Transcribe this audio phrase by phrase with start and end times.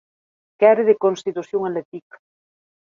[0.57, 2.17] Qu'ère de constitucion atletica.